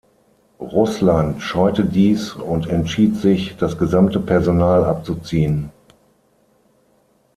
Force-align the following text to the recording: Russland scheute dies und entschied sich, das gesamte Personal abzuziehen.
Russland 0.59 1.43
scheute 1.43 1.85
dies 1.85 2.33
und 2.33 2.65
entschied 2.65 3.17
sich, 3.17 3.55
das 3.57 3.77
gesamte 3.77 4.19
Personal 4.19 4.83
abzuziehen. 4.83 5.69